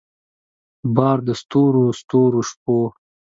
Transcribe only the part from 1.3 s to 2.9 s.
ستورو ستورو شپو